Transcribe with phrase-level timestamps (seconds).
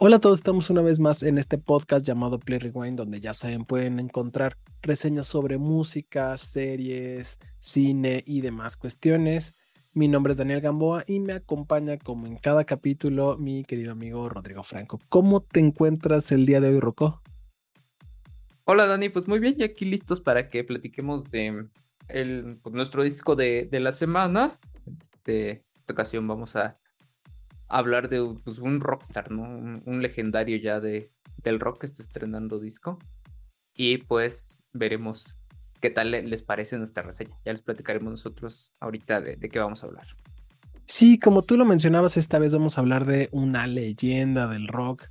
[0.00, 3.32] Hola a todos, estamos una vez más en este podcast llamado Play Rewind, donde ya
[3.32, 9.56] saben, pueden encontrar reseñas sobre música, series, cine y demás cuestiones.
[9.94, 14.28] Mi nombre es Daniel Gamboa y me acompaña como en cada capítulo mi querido amigo
[14.28, 15.00] Rodrigo Franco.
[15.08, 17.20] ¿Cómo te encuentras el día de hoy, Rocco?
[18.66, 21.66] Hola Dani, pues muy bien, y aquí listos para que platiquemos de
[22.06, 24.60] el, pues, nuestro disco de, la semana.
[24.86, 26.78] Este, esta ocasión vamos a
[27.68, 29.42] hablar de pues, un rockstar, ¿no?
[29.42, 32.98] Un, legendario ya de, del rock que está estrenando disco.
[33.74, 35.38] Y pues veremos
[35.80, 37.36] qué tal les parece nuestra reseña.
[37.44, 40.06] Ya les platicaremos nosotros ahorita de, de qué vamos a hablar.
[40.86, 45.10] Sí, como tú lo mencionabas, esta vez vamos a hablar de una leyenda del rock,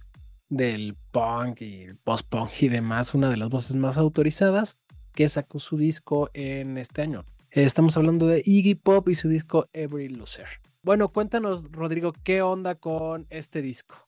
[0.50, 4.80] del punk y post-punk y demás, una de las voces más autorizadas
[5.14, 7.26] que sacó su disco en este año.
[7.52, 10.48] Estamos hablando de Iggy Pop y su disco Every Loser.
[10.88, 14.08] Bueno, cuéntanos, Rodrigo, ¿qué onda con este disco?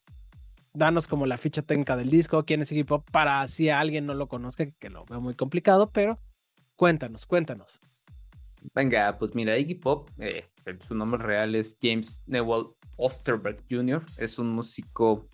[0.72, 4.28] Danos como la ficha técnica del disco, quién es Iggy para si alguien no lo
[4.28, 6.18] conozca, que lo veo muy complicado, pero
[6.76, 7.80] cuéntanos, cuéntanos.
[8.74, 10.46] Venga, pues mira, Iggy Pop, eh,
[10.80, 15.28] su nombre real es James Newell Osterberg Jr., es un músico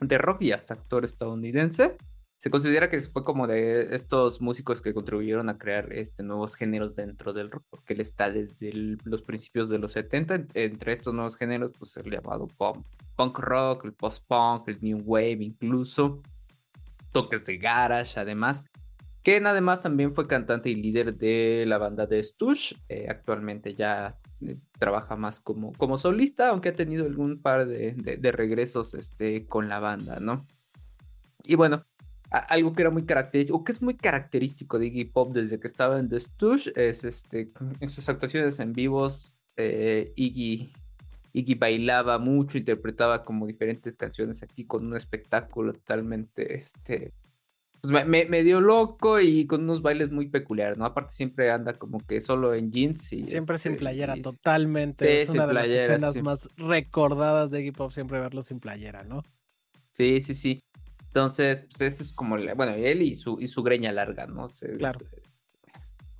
[0.00, 1.98] de rock y hasta actor estadounidense
[2.42, 6.96] se considera que fue como de estos músicos que contribuyeron a crear este, nuevos géneros
[6.96, 8.72] dentro del rock, porque él está desde
[9.04, 10.46] los principios de los 70.
[10.54, 12.84] Entre estos nuevos géneros, pues el llamado punk,
[13.14, 16.20] punk rock, el post-punk, el new wave, incluso
[17.12, 18.64] toques de garage, además.
[19.22, 22.74] Que además también fue cantante y líder de la banda de Stush.
[22.88, 27.92] Eh, actualmente ya eh, trabaja más como, como solista, aunque ha tenido algún par de,
[27.92, 30.44] de regresos este, con la banda, ¿no?
[31.44, 31.84] Y bueno,
[32.32, 35.66] algo que era muy característico, o que es muy característico de Iggy Pop desde que
[35.66, 40.72] estaba en The Stooge, es este, en sus actuaciones en vivos, eh, Iggy,
[41.34, 47.12] Iggy bailaba mucho, interpretaba como diferentes canciones aquí con un espectáculo totalmente, este,
[47.82, 50.84] pues medio loco y con unos bailes muy peculiares, ¿no?
[50.84, 53.24] Aparte siempre anda como que solo en jeans y...
[53.24, 55.20] Siempre sin este, playera, totalmente.
[55.20, 59.22] es una de las escenas más recordadas de Iggy Pop, siempre verlo sin playera, ¿no?
[59.94, 60.62] Sí, sí, sí.
[61.12, 64.48] Entonces, pues ese es como, bueno, él y su, y su greña larga, ¿no?
[64.78, 64.98] claro.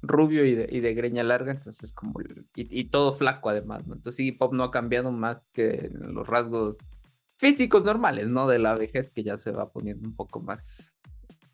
[0.03, 2.21] rubio y de, y de, greña larga, entonces como,
[2.55, 3.95] y, todo flaco además, ¿no?
[3.95, 6.77] Entonces sí, Pop no ha cambiado más que los rasgos
[7.39, 8.47] físicos normales, ¿no?
[8.47, 10.93] De la vejez que ya se va poniendo un poco más,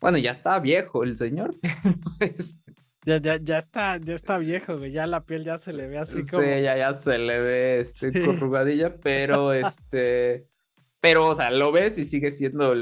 [0.01, 1.55] bueno, ya está viejo el señor,
[2.19, 2.73] este
[3.05, 4.91] Ya, ya, ya está, ya está viejo, güey.
[4.91, 6.43] Ya la piel ya se le ve así como.
[6.43, 10.49] Sí, ya, ya se le ve este corrugadilla, pero este.
[11.01, 12.73] Pero, o sea, lo ves y sigue siendo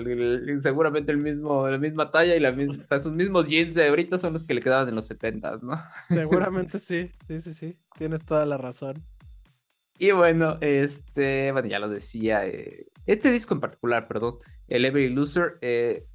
[0.57, 3.87] seguramente el mismo, la misma talla y la misma, o sea, sus mismos jeans de
[3.87, 5.79] ahorita son los que le quedaban en los 70, ¿no?
[6.07, 9.03] Seguramente sí, sí, sí, sí, tienes toda la razón.
[9.99, 15.09] Y bueno, este, bueno, ya lo decía, eh, este disco en particular, perdón, el Every
[15.09, 16.05] Loser, eh,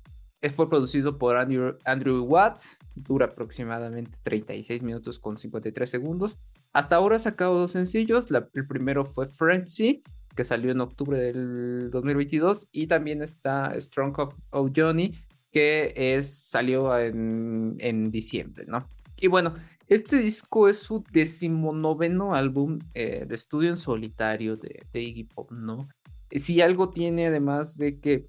[0.50, 2.62] fue producido por Andrew, Andrew Watt,
[2.96, 6.38] dura aproximadamente 36 minutos con 53 segundos.
[6.72, 10.02] Hasta ahora ha sacado dos sencillos, el primero fue Frenzy,
[10.34, 14.19] que salió en octubre del 2022, y también está Strong
[14.50, 15.15] of, Johnny,
[15.50, 18.88] que es, salió en, en, diciembre, ¿no?
[19.21, 19.54] Y bueno,
[19.87, 25.50] este disco es su decimonoveno álbum eh, de estudio en solitario de, de Iggy Pop,
[25.53, 25.88] ¿no?
[26.31, 28.26] Si algo tiene además de que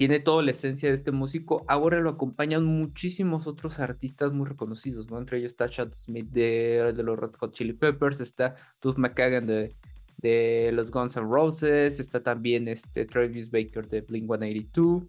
[0.00, 1.62] tiene toda la esencia de este músico.
[1.68, 5.18] Ahora lo acompañan muchísimos otros artistas muy reconocidos, ¿no?
[5.18, 9.46] Entre ellos está Chad Smith de, de los Red Hot Chili Peppers, está Duff McKagan
[9.46, 9.76] de,
[10.20, 15.04] de los Guns N' Roses, está también este Travis Baker de Blink 182,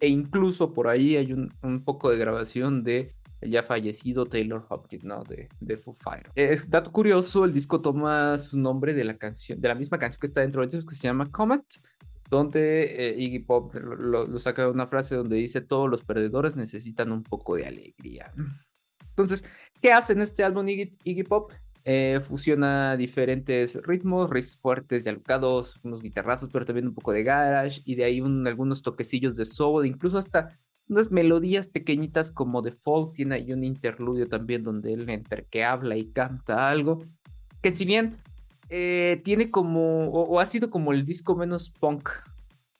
[0.00, 5.04] e incluso por ahí hay un, poco de grabación de el ya fallecido Taylor Hopkins,
[5.04, 5.24] ¿no?
[5.24, 6.32] De, de Foo Fighters.
[6.36, 10.20] Es dato curioso, el disco toma su nombre de la canción, de la misma canción
[10.20, 11.64] que está dentro del disco que se llama Comet,
[12.30, 16.56] donde eh, Iggy Pop lo, lo, saca de una frase donde dice todos los perdedores
[16.56, 18.32] necesitan un poco de alegría.
[19.10, 19.44] Entonces,
[19.80, 21.52] ¿qué hace en este álbum Iggy Pop?
[21.84, 27.24] Eh, fusiona diferentes ritmos, riffs fuertes de alocados, unos guitarrazos, pero también un poco de
[27.24, 30.56] garage y de ahí algunos toquecillos de soul, incluso hasta
[30.88, 33.14] unas melodías pequeñitas como de folk.
[33.14, 36.98] Tiene ahí un interludio también donde él entre que habla y canta algo.
[37.60, 38.16] Que si bien
[38.68, 42.10] eh, tiene como, o, ha sido como el disco menos punk,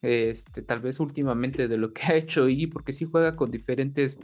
[0.01, 4.17] este, tal vez últimamente de lo que ha hecho Iggy, porque sí juega con diferentes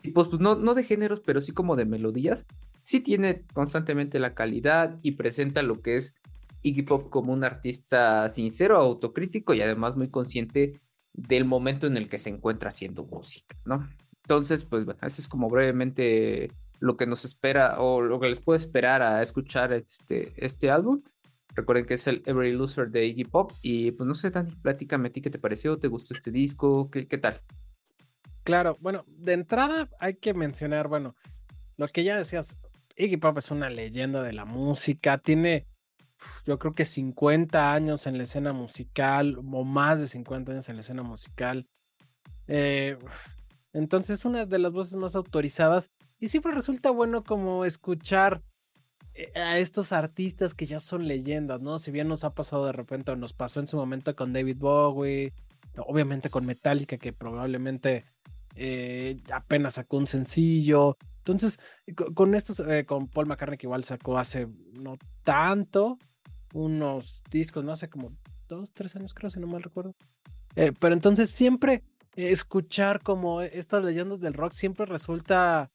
[0.00, 2.46] tipos, pues no, no de géneros, pero sí como de melodías
[2.86, 6.14] sí tiene constantemente la calidad y presenta lo que es
[6.62, 10.80] Iggy Pop como un artista sincero, autocrítico y además muy consciente
[11.12, 13.88] del momento en el que se encuentra haciendo música, ¿no?
[14.22, 18.38] Entonces, pues bueno, eso es como brevemente lo que nos espera o lo que les
[18.38, 21.02] puede esperar a escuchar este, este álbum.
[21.56, 23.50] Recuerden que es el Every Loser de Iggy Pop.
[23.62, 26.88] Y pues no sé, Dani, platícame a ti qué te pareció, ¿te gustó este disco?
[26.88, 27.40] ¿Qué, qué tal?
[28.44, 31.16] Claro, bueno, de entrada hay que mencionar, bueno,
[31.76, 32.58] lo que ya decías,
[32.96, 35.66] Iggy Pop es una leyenda de la música, tiene
[36.46, 40.76] yo creo que 50 años en la escena musical, o más de 50 años en
[40.76, 41.66] la escena musical.
[42.48, 42.96] Eh,
[43.72, 45.90] entonces, una de las voces más autorizadas.
[46.18, 48.42] Y siempre resulta bueno como escuchar
[49.14, 51.78] eh, a estos artistas que ya son leyendas, ¿no?
[51.78, 54.56] Si bien nos ha pasado de repente, o nos pasó en su momento con David
[54.58, 55.34] Bowie,
[55.76, 58.04] obviamente con Metallica, que probablemente
[58.54, 60.96] eh, apenas sacó un sencillo.
[61.26, 61.58] Entonces,
[62.14, 64.46] con estos, con Paul McCartney, que igual sacó hace
[64.80, 65.98] no tanto,
[66.54, 68.12] unos discos, no hace como
[68.48, 69.94] dos, tres años creo, si no mal recuerdo.
[70.54, 71.82] Eh, pero entonces siempre
[72.14, 75.70] escuchar como estas leyendas del rock siempre resulta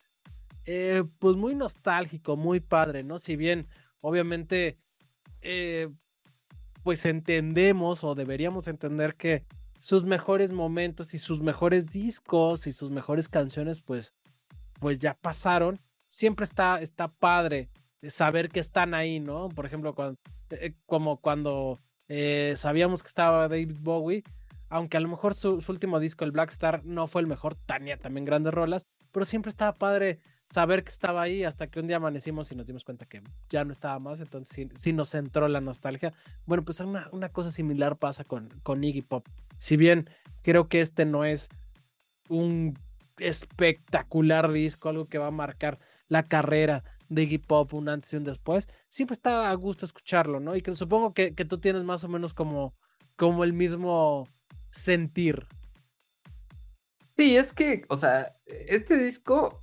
[0.66, 3.20] eh, pues muy nostálgico, muy padre, ¿no?
[3.20, 3.68] Si bien
[4.02, 4.80] obviamente
[5.42, 5.90] eh,
[6.84, 9.46] pues entendemos o deberíamos entender que
[9.80, 14.14] sus mejores momentos y sus mejores discos y sus mejores canciones pues
[14.82, 17.70] pues ya pasaron, siempre está, está padre
[18.08, 19.48] saber que están ahí, ¿no?
[19.50, 20.18] Por ejemplo, cuando,
[20.50, 24.24] eh, como cuando eh, sabíamos que estaba David Bowie,
[24.70, 27.96] aunque a lo mejor su, último disco, el Black Star, no fue el mejor, tenía
[27.98, 30.18] también grandes rolas, pero siempre estaba padre
[30.48, 33.64] saber que estaba ahí hasta que un día amanecimos y nos dimos cuenta que ya
[33.64, 36.12] no estaba más, entonces sí, nos entró la nostalgia.
[36.48, 39.28] Bueno, pues una, una cosa similar pasa con, con Iggy Pop.
[39.60, 40.10] Si bien
[40.42, 41.50] creo que este no es
[42.30, 42.80] un
[43.20, 48.16] espectacular disco, algo que va a marcar la carrera de hip hop un antes y
[48.16, 50.56] un después, siempre está a gusto escucharlo, ¿no?
[50.56, 52.74] Y que supongo que, tú tienes más o menos como,
[53.18, 54.28] como el mismo
[54.70, 55.46] sentir.
[57.10, 59.62] Sí, es que, o sea, este disco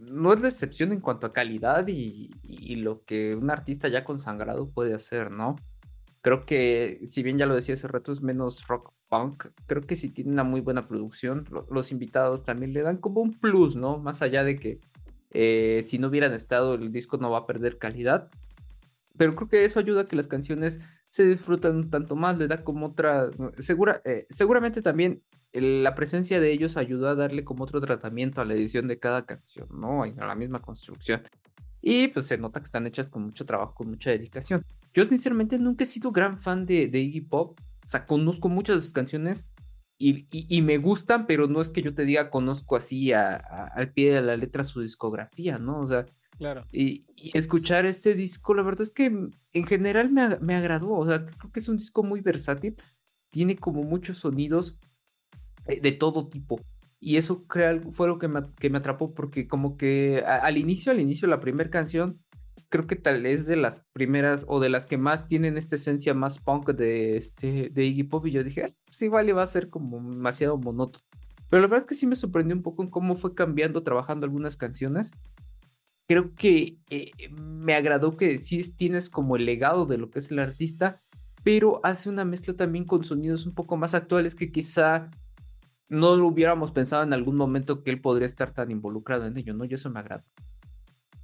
[0.00, 4.04] no es la excepción en cuanto a calidad y, y, lo que un artista ya
[4.04, 5.56] consagrado puede hacer, ¿no?
[6.20, 9.96] Creo que, si bien ya lo decía hace rato, es menos rock punk, creo que
[9.96, 11.48] sí tiene una muy buena producción.
[11.70, 13.98] Los invitados también le dan como un plus, ¿no?
[13.98, 14.80] Más allá de que
[15.30, 18.30] eh, si no hubieran estado, el disco no va a perder calidad.
[19.16, 22.48] Pero creo que eso ayuda a que las canciones se disfrutan un tanto más, le
[22.48, 23.30] da como otra.
[23.58, 25.22] Segura, eh, seguramente también
[25.52, 29.24] la presencia de ellos ayudó a darle como otro tratamiento a la edición de cada
[29.24, 30.02] canción, ¿no?
[30.02, 31.22] A la misma construcción.
[31.80, 34.64] Y pues se nota que están hechas con mucho trabajo, con mucha dedicación.
[34.94, 37.60] Yo sinceramente nunca he sido gran fan de, de Iggy Pop.
[37.84, 39.46] O sea, conozco muchas de sus canciones,
[40.00, 44.22] y, me gustan, pero no es que yo te diga conozco así al pie de
[44.22, 45.80] la letra su discografía, ¿no?
[45.80, 46.06] O sea,
[46.38, 46.64] claro.
[46.70, 47.04] Y,
[47.34, 51.50] escuchar este disco, la verdad es que en general me, me, agradó, o sea, creo
[51.50, 52.76] que es un disco muy versátil,
[53.30, 54.78] tiene como muchos sonidos
[55.66, 56.60] de, todo tipo.
[57.00, 57.44] Y eso
[57.92, 61.40] fue lo que me, que me atrapó porque como que al inicio, al inicio, la
[61.40, 62.20] primera canción,
[62.68, 66.14] creo que tal es de las primeras o de las que más tienen esta esencia
[66.14, 68.26] más punk de, este, de Iggy Pop.
[68.26, 71.04] Y yo dije, pues igual iba a ser como demasiado monótono.
[71.48, 74.26] Pero la verdad es que sí me sorprendió un poco en cómo fue cambiando, trabajando
[74.26, 75.12] algunas canciones.
[76.06, 80.30] Creo que eh, me agradó que sí tienes como el legado de lo que es
[80.30, 81.02] el artista,
[81.44, 85.10] pero hace una mezcla también con sonidos un poco más actuales que quizá
[85.88, 89.54] no lo hubiéramos pensado en algún momento que él podría estar tan involucrado en ello,
[89.54, 89.64] ¿no?
[89.64, 90.24] Yo eso me agrada.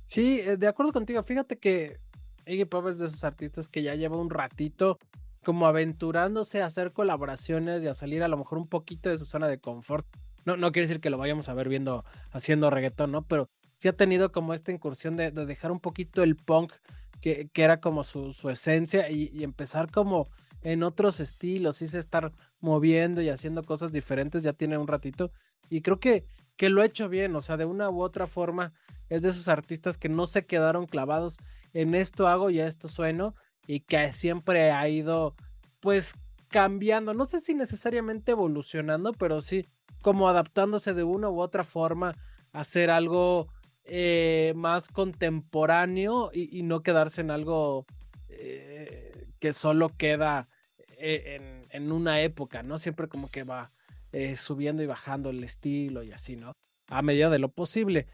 [0.04, 1.22] Sí, eh, de acuerdo contigo.
[1.22, 1.98] Fíjate que
[2.46, 4.98] Iggy Pop es de esos artistas que ya lleva un ratito
[5.44, 9.24] como aventurándose a hacer colaboraciones y a salir a lo mejor un poquito de su
[9.24, 10.06] zona de confort.
[10.44, 13.22] No, no quiere decir que lo vayamos a ver viendo haciendo reggaetón, ¿no?
[13.26, 16.72] Pero sí ha tenido como esta incursión de, dejar un poquito el punk,
[17.20, 20.28] que, era como su, esencia, y, y, empezar como
[20.62, 25.30] en otros estilos, sí se estar moviendo y haciendo cosas diferentes, ya tiene un ratito.
[25.70, 28.72] Y creo que, que lo ha hecho bien, o sea, de una u otra forma
[29.14, 31.38] es de esos artistas que no se quedaron clavados
[31.72, 33.34] en esto hago y a esto sueno
[33.66, 35.34] y que siempre ha ido
[35.80, 36.14] pues
[36.48, 39.66] cambiando, no sé si necesariamente evolucionando, pero sí
[40.02, 42.14] como adaptándose de una u otra forma
[42.52, 43.48] a hacer algo
[43.84, 47.86] eh, más contemporáneo y, no quedarse en algo
[48.28, 50.48] eh, que solo queda
[50.98, 52.78] eh, en, una época, ¿no?
[52.78, 53.72] Siempre como que va
[54.36, 56.52] subiendo y bajando el estilo y así, ¿no?
[56.88, 58.06] A medida de lo posible.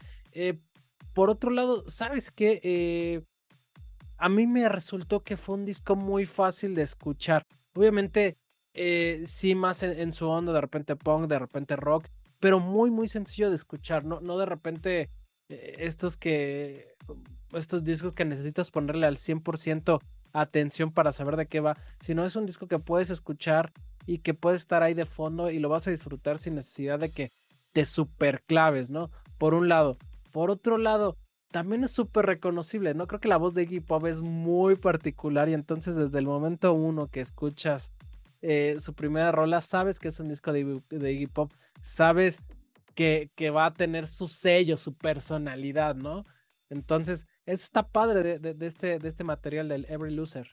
[1.13, 2.59] Por otro lado, ¿sabes qué?
[2.63, 3.21] Eh,
[4.17, 7.45] a mí me resultó que fue un disco muy fácil de escuchar.
[7.73, 8.37] Obviamente,
[8.73, 12.07] eh, sí, más en, su onda, de repente punk, de repente rock,
[12.39, 14.05] pero muy, muy sencillo de escuchar.
[14.05, 15.09] No, no de repente
[15.49, 16.95] eh, estos que.
[17.53, 19.99] Estos discos que necesitas ponerle al 100%
[20.31, 23.73] atención para saber de qué va, sino es un disco que puedes escuchar
[24.05, 27.11] y que puede estar ahí de fondo y lo vas a disfrutar sin necesidad de
[27.11, 27.31] que
[27.73, 29.11] te superclaves, ¿no?
[29.37, 29.97] Por un lado,
[30.31, 31.17] por otro lado,
[31.51, 33.07] también es súper reconocible, ¿no?
[33.07, 36.73] Creo que la voz de Iggy Pop es muy particular y entonces desde el momento
[36.73, 37.93] uno que escuchas
[38.41, 40.61] eh, su primera rola, sabes que es un disco de,
[41.11, 42.41] Iggy Pop, sabes
[42.95, 46.23] que, que, va a tener su sello, su personalidad, ¿no?
[46.69, 50.47] Entonces, eso está padre de, este, de este material del Every Loser.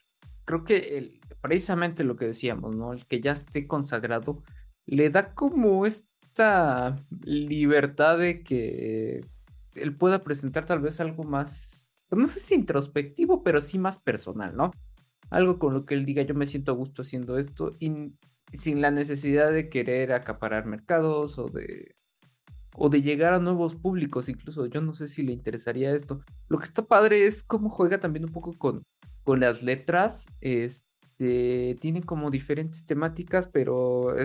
[0.44, 2.92] Creo que precisamente lo que decíamos, ¿no?
[2.92, 4.42] El que ya esté consagrado
[4.84, 9.24] le da como esta libertad de que
[9.82, 13.98] él pueda presentar tal vez algo más, pues, no sé si introspectivo, pero sí más
[13.98, 14.72] personal, ¿no?
[15.30, 18.12] Algo con lo que él diga, yo me siento a gusto haciendo esto y
[18.52, 21.94] sin la necesidad de querer acaparar mercados o de
[22.78, 26.20] o de llegar a nuevos públicos, incluso yo no sé si le interesaría esto.
[26.48, 28.84] Lo que está padre es cómo juega también un poco con,
[29.24, 34.16] con las letras, este, tiene como diferentes temáticas, pero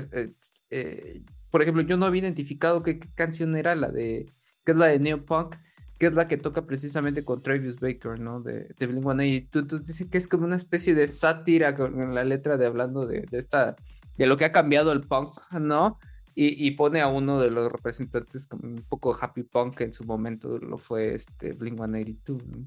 [0.70, 4.28] eh, por ejemplo, yo no había identificado qué canción era la de
[4.64, 5.56] que es la de Neopunk,
[5.98, 8.42] que es la que toca precisamente con Travis Baker, ¿no?
[8.42, 12.14] De, de Blink One y tú, dices que es como una especie de sátira con
[12.14, 13.76] la letra de hablando de, esta,
[14.18, 16.00] de lo que ha cambiado el punk, ¿no?
[16.36, 20.04] Y, pone a uno de los representantes como un poco happy punk que en su
[20.04, 22.58] momento lo fue este Blink 182, ¿no?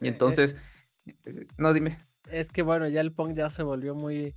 [0.00, 0.56] Y eh, entonces,
[1.04, 1.98] eh, no dime.
[2.30, 4.34] Es que bueno, ya el punk ya se volvió muy,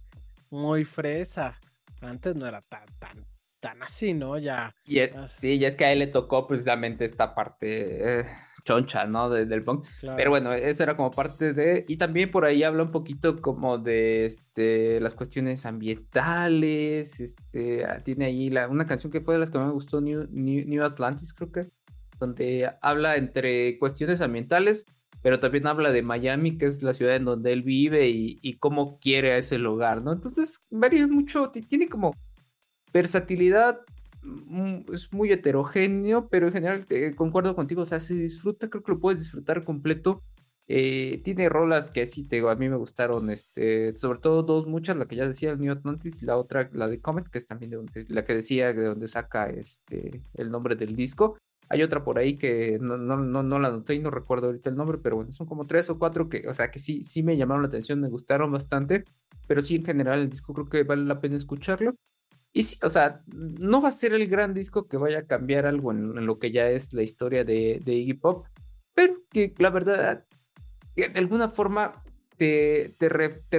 [0.49, 1.57] muy fresa.
[2.01, 3.25] Antes no era tan, tan,
[3.63, 4.37] tan así, ¿no?
[4.37, 4.75] Ya.
[5.29, 8.25] sí, ya es que a él le tocó precisamente esta parte eh,
[8.65, 9.29] choncha, ¿no?
[9.29, 9.85] del punk.
[10.01, 11.85] Pero bueno, eso era como parte de.
[11.87, 17.21] Y también por ahí habla un poquito como de este, las cuestiones ambientales.
[17.21, 20.01] Este, ah, tiene ahí la, una canción que fue de las que más me gustó,
[20.01, 21.69] New, New, Atlantis, creo que,
[22.19, 24.85] donde habla entre cuestiones ambientales.
[25.21, 28.57] Pero también habla de Miami, que es la ciudad en donde él vive y, y
[28.57, 30.11] cómo quiere a ese lugar, ¿no?
[30.11, 32.13] Entonces, varía mucho, tiene como
[32.93, 33.81] Versatilidad
[34.21, 38.83] mm, es muy heterogéneo, pero en general eh, concuerdo contigo, o sea, se disfruta, creo
[38.83, 40.21] que lo puedes disfrutar completo.
[40.67, 44.95] Eh, tiene rolas que sí, te a mí me gustaron, este, sobre todo dos, muchas,
[44.95, 47.47] la que ya decía el New Atlantis y la otra, la de Comet, que es
[47.47, 51.37] también de donde, la que decía de donde saca este, el nombre del disco.
[51.69, 54.69] Hay otra por ahí que no, no, no, no la noté y no recuerdo ahorita
[54.69, 57.23] el nombre, pero bueno, son como tres o cuatro que, o sea, que sí, sí
[57.23, 59.03] me llamaron la atención, me gustaron bastante,
[59.47, 61.95] pero sí en general el disco creo que vale la pena escucharlo.
[62.53, 65.65] Y sí, o sea, no va a ser el gran disco que vaya a cambiar
[65.65, 68.45] algo en, lo que ya es la historia de, Iggy Pop,
[68.93, 70.23] pero que la verdad,
[70.95, 72.03] de alguna forma
[72.37, 73.09] te, te,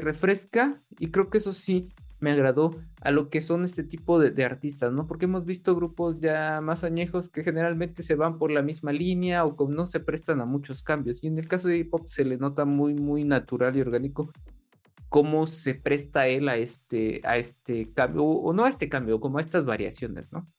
[0.00, 1.88] refresca y creo que eso sí
[2.20, 2.70] me agradó
[3.00, 5.08] a lo que son este tipo de, artistas, ¿no?
[5.08, 9.44] Porque hemos visto grupos ya más añejos que generalmente se van por la misma línea
[9.44, 11.22] o no se prestan a muchos cambios.
[11.22, 14.30] Y en el caso de Iggy Pop se le nota muy, muy natural y orgánico
[15.14, 19.38] cómo se presta él a este, a este cambio, o no a este cambio, como
[19.38, 20.52] a estas variaciones, ¿no?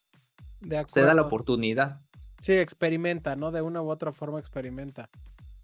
[0.87, 1.99] Se da la oportunidad.
[2.39, 3.51] Sí, experimenta, ¿no?
[3.51, 5.09] De una u otra forma experimenta.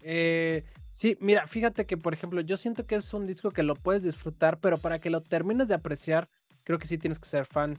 [0.02, 3.76] Eh, sí, mira, fíjate que, por ejemplo, yo siento que es un disco que lo
[3.76, 6.28] puedes disfrutar, pero para que lo termines de apreciar,
[6.62, 7.78] creo que sí tienes que ser fan.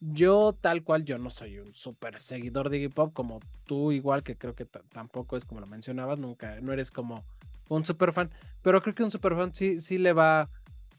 [0.00, 4.24] Yo, tal cual, yo no soy un súper seguidor de hip hop, como tú, igual
[4.24, 7.22] que creo que tampoco es como lo mencionabas, nunca, no eres como
[7.68, 8.30] un super fan.
[8.62, 10.50] Pero creo que un super fan sí, sí le va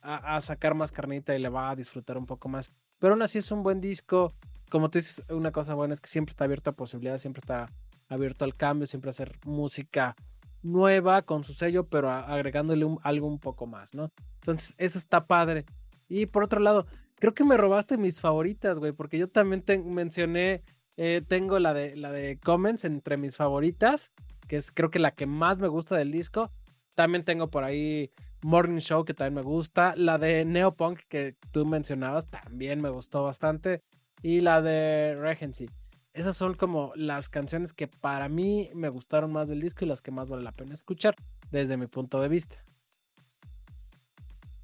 [0.01, 2.73] a, sacar más carnita y le va a disfrutar un poco más.
[2.99, 4.33] Pero aún así es un buen disco.
[4.69, 7.71] Como tú dices, una cosa buena es que siempre está abierto a posibilidades, siempre está
[8.07, 10.15] abierto al cambio, siempre hacer música
[10.61, 14.11] nueva con su sello, pero agregándole algo un poco más, ¿no?
[14.41, 15.65] Entonces, eso está padre.
[16.07, 16.85] Y por otro lado,
[17.15, 20.63] creo que me robaste mis favoritas, güey, porque yo también te mencioné,
[20.97, 24.11] eh, tengo la de, la de Comments entre mis favoritas,
[24.47, 26.51] que es creo que la que más me gusta del disco,
[26.99, 29.93] también tengo por ahí Morning Show, que también me gusta.
[29.95, 33.81] La de Neopunk, que tú mencionabas, también me gustó bastante.
[34.21, 35.69] Y la de Regency.
[36.11, 40.01] Esas son como las canciones que para mí me gustaron más del disco y las
[40.01, 41.15] que más vale la pena escuchar
[41.51, 42.65] desde mi punto de vista.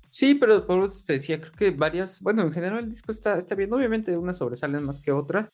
[0.10, 3.38] Sí, pero por eso te decía, creo que varias, bueno, en general el disco está,
[3.38, 5.50] está bien, obviamente unas sobresalen más que otras,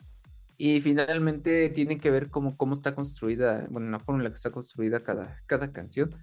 [0.58, 4.38] y finalmente tiene que ver cómo, cómo está construida, bueno, la forma en la que
[4.38, 6.16] está construida cada, cada canción.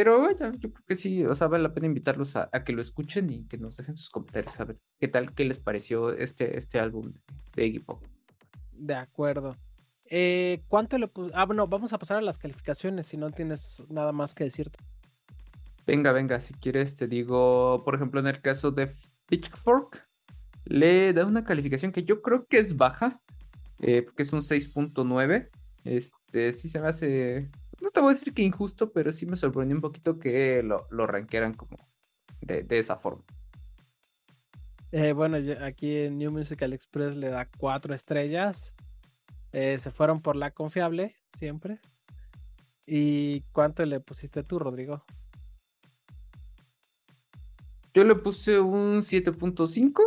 [0.00, 2.80] Pero bueno, yo creo que sí, o sea, vale la pena invitarlos a, que lo
[2.80, 6.56] escuchen y que nos dejen sus comentarios a ver qué tal, qué les pareció este,
[6.56, 7.12] este álbum
[7.54, 8.02] de Iggy Pop.
[8.72, 9.58] De acuerdo.
[10.06, 11.10] Eh, ¿Cuánto le?
[11.34, 14.78] Ah, bueno, vamos a pasar a las calificaciones si no tienes nada más que decirte.
[15.86, 18.90] Venga, venga, si quieres te digo, por ejemplo, en el caso de
[19.26, 20.08] Pitchfork,
[20.64, 23.20] le da una calificación que yo creo que es baja,
[23.80, 25.50] eh, porque es un 6.9.
[25.84, 27.50] Este, sí se me hace
[27.80, 30.86] no te voy a decir que injusto, pero sí me sorprendió un poquito que lo,
[30.90, 31.76] lo ranquearan como
[32.40, 33.24] de, esa forma.
[34.92, 38.74] Eh, bueno, aquí en New Musical Express le da cuatro estrellas.
[39.52, 41.78] Eh, se fueron por la confiable, siempre.
[42.86, 45.04] ¿Y cuánto le pusiste tú, Rodrigo?
[47.94, 50.02] Yo le puse un 7.5.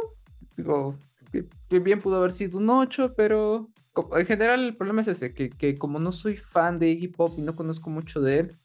[0.56, 0.98] Digo,
[1.32, 5.50] que, bien pudo haber sido un 8, pero en general el problema es ese, que,
[5.50, 8.58] que, como no soy fan de Iggy Pop y no conozco mucho de él,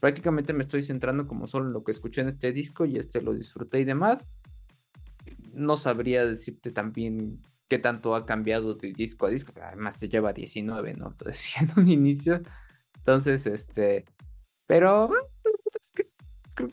[0.00, 3.20] prácticamente me estoy centrando como solo en lo que escuché en este disco y este
[3.20, 4.28] lo disfruté y demás.
[5.52, 10.32] No sabría decirte también qué tanto ha cambiado de disco a disco, además se lleva
[10.32, 11.12] 19, ¿no?
[11.14, 12.40] Te decía en un inicio.
[12.98, 14.04] Entonces, este,
[14.66, 15.10] pero
[15.80, 16.10] es que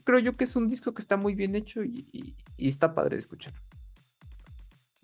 [0.03, 3.19] creo, yo que es un disco que está muy bien hecho y, está padre de
[3.19, 3.53] escuchar.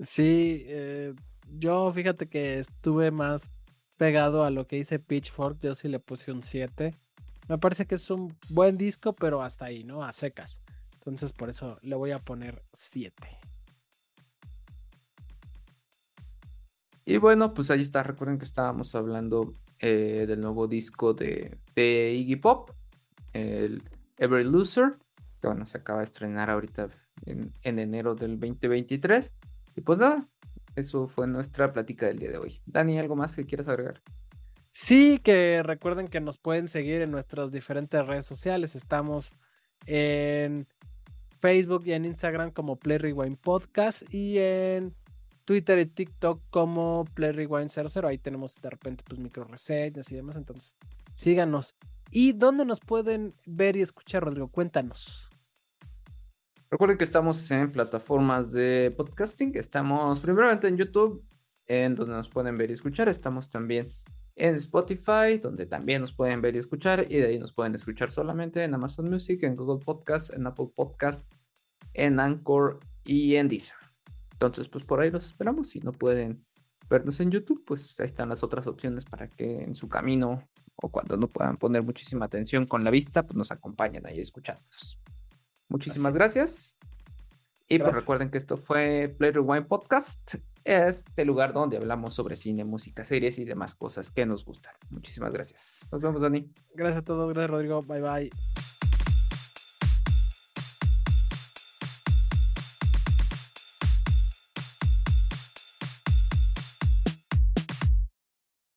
[0.02, 1.14] Sí, eh,
[1.58, 3.52] yo fíjate que estuve más
[3.98, 6.96] pegado a lo que dice Pitchfork, yo sí le puse un 7.
[7.48, 10.04] Me parece que es un buen disco, pero hasta ahí, ¿no?
[10.04, 10.64] A secas.
[10.94, 13.14] Entonces por eso le voy a poner 7.
[17.06, 18.04] Y bueno, pues ahí está.
[18.04, 22.72] Recuerden que estábamos hablando eh, del nuevo disco de, Iggy Pop,
[23.34, 23.82] el
[24.18, 24.98] Every Loser,
[25.42, 26.90] que bueno, se acaba de estrenar ahorita
[27.26, 29.34] en enero del 2023.
[29.76, 30.28] Y pues nada,
[30.80, 32.62] eso fue nuestra plática del día de hoy.
[32.66, 34.02] Dani, ¿algo más que quieras agregar?
[34.72, 38.76] Sí, que recuerden que nos pueden seguir en nuestras diferentes redes sociales.
[38.76, 39.34] Estamos
[39.86, 40.68] en
[41.40, 43.00] Facebook y en Instagram como Play
[43.42, 44.96] Podcast y en
[45.46, 48.08] Twitter y TikTok como Play Rewind 00.
[48.08, 50.36] Ahí tenemos de repente pues micro reseñas y demás.
[50.36, 50.78] Entonces,
[51.16, 51.76] síganos.
[52.12, 54.48] ¿Y dónde nos pueden ver y escuchar, Rodrigo?
[54.48, 55.29] Cuéntanos.
[56.72, 59.54] Recuerden que estamos en plataformas de podcasting.
[59.56, 61.26] Estamos primeramente en YouTube,
[61.66, 63.10] en donde nos pueden ver y escuchar.
[63.10, 63.88] Estamos también
[64.36, 68.12] en Spotify, donde también nos pueden ver y escuchar, y de ahí nos pueden escuchar
[68.12, 71.34] solamente en Amazon Music, en Google Podcast, en Apple Podcast,
[71.96, 73.76] en Anchor y en Deezer.
[74.34, 75.70] Entonces, pues por ahí los esperamos.
[75.70, 76.46] Si no pueden
[76.88, 80.90] vernos en YouTube, pues ahí están las otras opciones para que en su camino o
[80.90, 85.02] cuando no puedan poner muchísima atención con la vista, pues nos acompañen ahí escuchándonos.
[85.70, 86.76] Muchísimas gracias.
[87.68, 92.64] Y pues recuerden que esto fue Play Rewind Podcast este lugar donde hablamos sobre cine,
[92.64, 94.74] música, series y demás cosas que nos gustan.
[94.90, 95.88] Muchísimas gracias.
[95.92, 96.52] Nos vemos, Dani.
[96.74, 97.82] Gracias a todos, gracias, Rodrigo.
[97.84, 98.79] Bye bye.